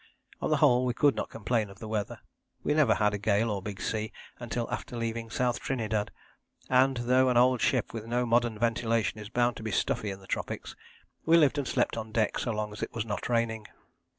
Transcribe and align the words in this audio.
On 0.41 0.49
the 0.49 0.57
whole 0.57 0.83
we 0.83 0.95
could 0.95 1.13
not 1.15 1.29
complain 1.29 1.69
of 1.69 1.77
the 1.77 1.87
weather. 1.87 2.21
We 2.63 2.73
never 2.73 2.95
had 2.95 3.13
a 3.13 3.19
gale 3.19 3.51
or 3.51 3.61
big 3.61 3.79
sea 3.79 4.11
until 4.39 4.67
after 4.71 4.97
leaving 4.97 5.29
South 5.29 5.59
Trinidad, 5.59 6.09
and 6.71 6.97
though 6.97 7.29
an 7.29 7.37
old 7.37 7.61
ship 7.61 7.93
with 7.93 8.07
no 8.07 8.25
modern 8.25 8.57
ventilation 8.57 9.19
is 9.19 9.29
bound 9.29 9.57
to 9.57 9.63
be 9.63 9.69
stuffy 9.71 10.09
in 10.09 10.19
the 10.19 10.25
tropics, 10.25 10.75
we 11.23 11.37
lived 11.37 11.59
and 11.59 11.67
slept 11.67 11.97
on 11.97 12.11
deck 12.11 12.39
so 12.39 12.51
long 12.51 12.73
as 12.73 12.81
it 12.81 12.95
was 12.95 13.05
not 13.05 13.29
raining. 13.29 13.67